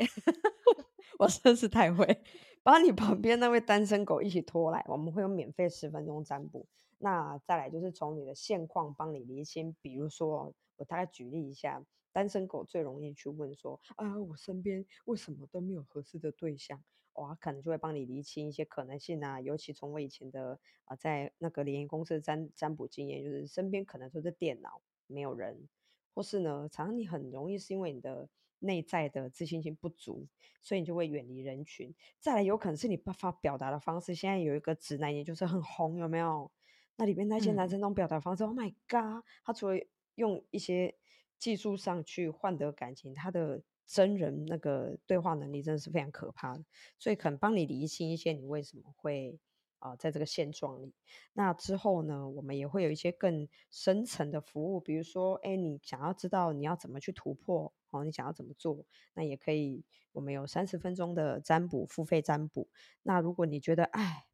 [1.19, 2.23] 我真是太会，
[2.63, 6.65] 把你旁边那位单身狗一起拖来，我们会有免费十分钟占卜。
[7.02, 16.84] 那再来就是从你的现况帮你厘清，比如说我大概举例一下，单身狗最容易去问说啊，我身边为什么都没有合适的对象？
[17.14, 19.41] 哇，可能就会帮你厘清一些可能性啊。
[19.41, 25.68] 尤其从我以前的啊，在那个联谊公司占占卜经验，就是身边可能都是电脑，没有人，
[26.14, 28.30] 或是呢，常常你很容易是因为你的
[28.60, 30.28] 内在的自信心不足，
[30.62, 31.93] 所以你就会远离人群。
[32.20, 36.52] 再来，有可能是你不发表达的方式，现在有一个直男，也就是很红，有没有？
[37.00, 39.24] 那里面那些男生那种表达方式，嗯，Oh my God！
[39.41, 39.80] 他除了
[40.16, 40.95] 用一些
[41.38, 46.66] 技术上去换得感情，他的真人那个对话能力真的是非常可怕的。
[46.97, 49.39] 所以可能帮你理清一些你为什么会
[49.80, 50.93] 啊，呃，在这个现状里。
[51.32, 59.86] 那之后呢，我们也会有一些更深层的服务，比如说，哎，你想要知道你要怎么去突破，哦，你想要怎么做，那也可以。
[60.12, 62.68] 我们有三十分钟的占卜，付费占卜。
[63.04, 64.26] 那如果你觉得，哎。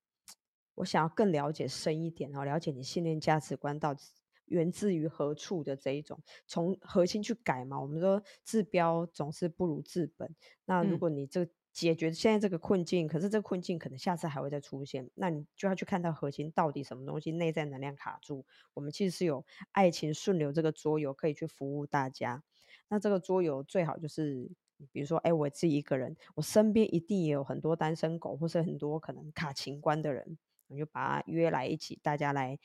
[0.75, 4.03] 我想要更了解深一点，然后了解你信念价值观到底
[4.45, 7.79] 源自于何处的这一种，从核心去改嘛。
[7.79, 10.33] 我们说治标总是不如治本。
[10.65, 18.45] 那如果你这解决现在这个困境，嗯，可是这个困境可能下次还会再出现，那你就要去看到核心到底什么东西内在能量卡住。
[18.73, 22.43] 我们其实是有爱情顺流这个桌游可以去服务大家。
[22.87, 24.51] 那这个桌游最好就是。
[24.91, 30.37] 比如说，哎，我自己一个人，我身边一定也有很多单身狗，或是很多可能卡情关的人，
[30.67, 32.57] 我就把他约来一起，大家来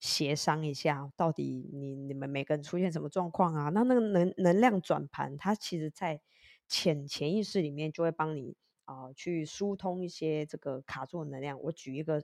[0.00, 3.68] 协商一下，到底你你们每个人出现什么状况啊？
[3.70, 6.20] 那那个能能量转盘，它其实在
[6.68, 11.60] 潜潜意识里面就会帮你啊、去疏通一些这个卡住的能量。
[11.62, 12.22] 我举一个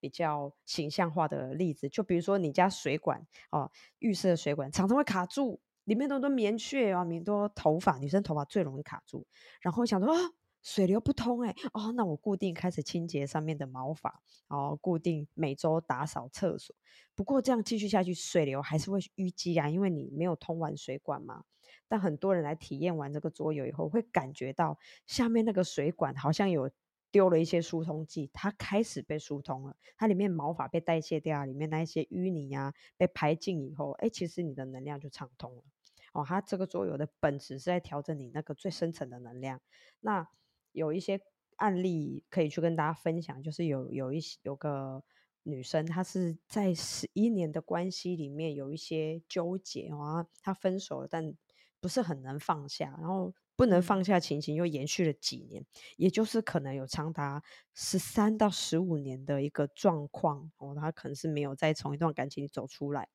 [0.00, 5.60] 比较形象化的例子，就比如说你家水管哦、浴室的水管常常会卡住。
[5.84, 9.26] 里面都多棉絮啊，很多头发，女生头发最容易卡住。
[9.60, 10.18] 然后想说啊，
[10.64, 16.74] 水流不通哎，哦，那我固定开始清洁上面的毛发，然后固定每周打扫厕所。
[17.14, 21.44] 不过这样继续下去，水流还是会淤积啊，因为你没有通完水管嘛。
[21.86, 26.70] 但很多人来体验完这个桌游以后，会感觉到下面那个水管好像有
[27.10, 35.62] 丢了一些疏通剂，它开始被疏通了，它里面毛发被代谢掉，里面那一些淤泥啊被排尽以后，哎，其实你的能量就畅通了。
[36.14, 39.60] 哦，它这个桌游的本质是在调整你那个最深层的能量。
[40.00, 40.26] 那
[40.74, 41.18] 有一些
[41.56, 45.02] 案例可以去跟大家分享，就是有有一些有个
[45.44, 51.34] 女生，她是在十一年的关系里面有一些纠结啊，她分手了，但
[51.80, 55.64] 不是很能放下，然后不能放下情形又延续了几年，
[55.96, 63.08] 也就是可能有长达十三到十五年的一个状况哦，她可能是没有再从一段感情里走出来。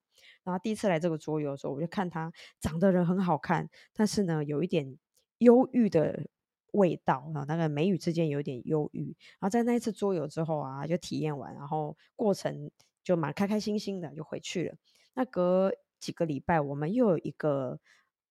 [0.43, 4.97] 然后第一次来这个桌游的时候，我就看他长得人很好看，但是呢，有一点
[5.39, 6.27] 忧郁的
[6.73, 9.15] 味道啊，那个眉宇之间有一点忧郁。
[9.39, 12.69] 然后在那一次桌游之后啊，就体验完，然后过程
[13.03, 14.75] 就蛮开开心心的就回去了。
[15.13, 17.79] 那隔几个礼拜，我们又有一个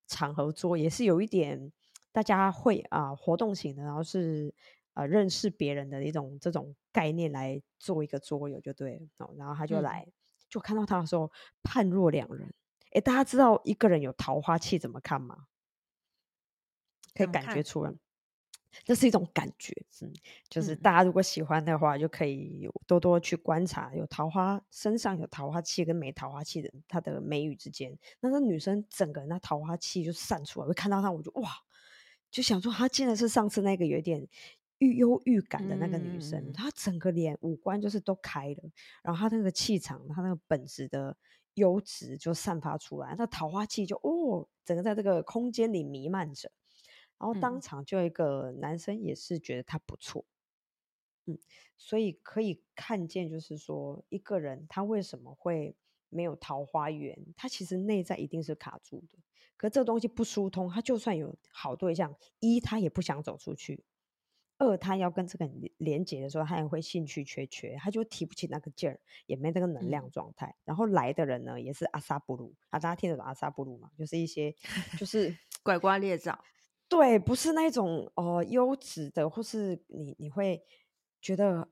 [0.06, 1.72] 场合桌，也是有一点
[2.12, 4.54] 大家会啊活动型的，然后是
[4.94, 9.34] 呃认识别人的一种这种概念来做一个桌游就对了。
[9.36, 10.04] 然后他就来。
[10.06, 10.12] 嗯
[10.48, 11.30] 就看到他的时候，
[11.62, 12.50] 判若两人。
[12.92, 15.44] 哎，大家知道一个人有桃花气怎么看吗？
[17.14, 17.92] 可以感觉出来，
[18.84, 19.72] 这是一种感觉。
[20.02, 20.12] 嗯，
[20.48, 27.96] 就是大家如果喜欢的话，嗯、就可以有多多去观察有桃花身上有桃花气跟没桃花气的她的眉宇之间。
[28.20, 31.50] 那个女生整个人那桃花气就散出来，会看到她，我就哇，
[32.30, 34.26] 就想说她竟然是上次那个有点。
[34.80, 38.62] 郁忧郁感的那个女生，嗯、她整个脸五官就是都开了，
[39.02, 41.16] 然后她那个气场，她那个本质的
[41.54, 46.48] 优质就散发出来，那桃花气就哦，整个在这个空间里弥漫着，
[47.18, 50.24] 然后当场就一个男生也是觉得他不错，
[51.26, 51.38] 嗯，嗯，
[51.76, 55.76] 所以可以看见，就是说一个人他为什么会
[56.08, 59.18] 没有桃花源，他其实内在一定是卡住的，
[59.56, 63.84] 可这个东西不疏通，他就算有好对象，一他也不想走出去。
[64.60, 70.48] 二，他要跟这个人连接的时候，他也会兴趣缺缺，他就提不起那个劲儿，也没那个能量状态。
[70.48, 73.88] 嗯、然后来的人呢，也是阿萨布鲁啊，大家听得懂阿萨布鲁吗？
[73.96, 74.52] 就是一些
[74.98, 76.42] 就是 拐瓜裂枣，
[76.88, 80.64] 对，不是那种哦优质的，或是你你会
[81.20, 81.68] 觉得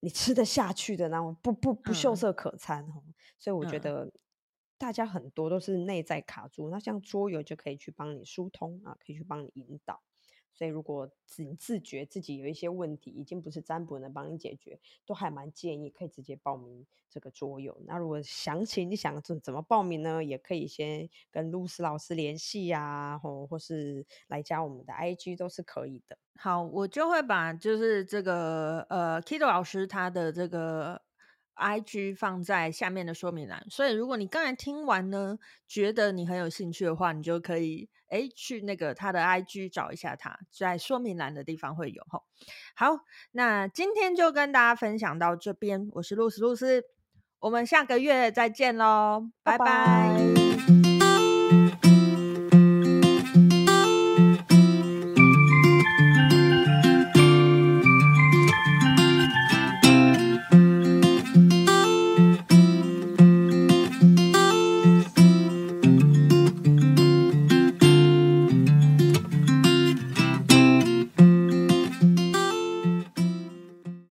[0.00, 3.02] 你吃得下去的那种，不不不秀色可餐、哦、
[3.38, 4.12] 所以我觉得
[4.78, 10.00] 大家很多都是内在卡住，那像桌游就可以去帮你疏通啊，可以去帮你引导。
[10.52, 17.80] 所以，如果自自觉自己有一些问题，已经不是占卜能帮你解决，都还蛮建议可以直接报名这个桌游。
[17.86, 20.22] 那如果详情你想怎怎么报名呢？
[20.22, 26.18] 也可以先跟露丝老师联系呀，或或是来加我们的 IG 都是可以的。
[26.36, 31.02] 好，我就会把就是这个呃 Kido 老师他的这个。
[31.60, 35.38] IG 放在下面的说明栏，所以如果你刚才听完呢，
[35.68, 42.24] 觉得你很有兴趣的话，你就可以哎去那个他的 IG 找一下他，在说明栏的地方会有吼。
[42.74, 43.00] 好，
[43.32, 46.82] 那今天就跟大家分享到这边，我是露丝露丝，
[47.40, 49.64] 我们下个月再见喽，拜拜。
[49.64, 50.89] 拜拜。